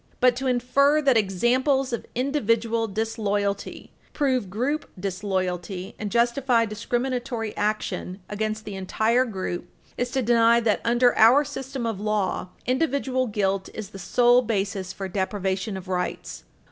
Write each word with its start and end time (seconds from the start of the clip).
But 0.19 0.35
to 0.37 0.47
infer 0.47 0.99
that 1.03 1.15
examples 1.15 1.93
of 1.93 2.07
individual 2.15 2.87
disloyalty 2.87 3.91
prove 4.13 4.49
group 4.49 4.89
disloyalty 4.99 5.93
and 5.99 6.09
justify 6.09 6.65
discriminatory 6.65 7.55
action 7.55 8.19
against 8.27 8.65
the 8.65 8.73
entire 8.73 9.25
group 9.25 9.69
is 9.99 10.09
to 10.09 10.23
deny 10.23 10.59
that, 10.59 10.81
under 10.83 11.15
our 11.19 11.45
system 11.45 11.85
of 11.85 12.01
law, 12.01 12.49
individual 12.65 13.27
guilt 13.27 13.69
is 13.75 13.91
the 13.91 13.99
sole 13.99 14.41
basis 14.41 14.91
for 14.91 15.07
deprivation 15.07 15.77
of 15.77 15.87
rights. 15.87 16.45